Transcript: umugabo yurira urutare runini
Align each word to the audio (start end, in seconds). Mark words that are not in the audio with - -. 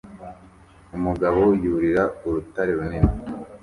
umugabo 0.97 1.41
yurira 1.63 2.03
urutare 2.25 2.71
runini 2.79 3.13